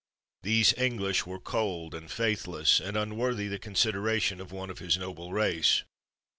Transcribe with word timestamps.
These 0.41 0.73
English 0.79 1.27
were 1.27 1.39
cold 1.39 1.93
and 1.93 2.09
faithless, 2.11 2.79
and 2.79 2.97
unworthy 2.97 3.47
the 3.47 3.59
consideration 3.59 4.41
of 4.41 4.51
one 4.51 4.71
of 4.71 4.79
his 4.79 4.97
noble 4.97 5.31
race. 5.31 5.83